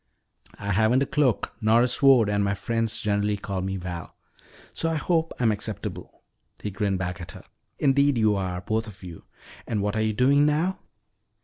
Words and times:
"I 0.57 0.71
haven't 0.71 1.03
a 1.03 1.05
cloak 1.05 1.53
nor 1.61 1.83
a 1.83 1.87
sword 1.87 2.27
and 2.27 2.43
my 2.43 2.55
friends 2.55 2.99
generally 2.99 3.37
call 3.37 3.61
me 3.61 3.77
Val, 3.77 4.15
so 4.73 4.89
I 4.89 4.95
hope 4.95 5.31
I'm 5.39 5.51
acceptable," 5.51 6.23
he 6.59 6.71
grinned 6.71 6.97
back 6.97 7.21
at 7.21 7.33
her. 7.33 7.43
"Indeed 7.77 8.17
you 8.17 8.35
are 8.35 8.61
both 8.61 8.87
of 8.87 9.03
you. 9.03 9.25
And 9.67 9.83
what 9.83 9.95
are 9.95 10.01
you 10.01 10.13
doing 10.13 10.43
now?" 10.43 10.79